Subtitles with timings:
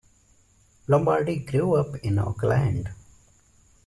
[0.87, 2.89] Lombardi grew up in Oakland.